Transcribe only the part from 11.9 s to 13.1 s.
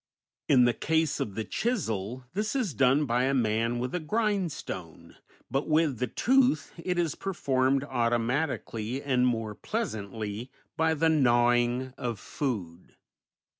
of food.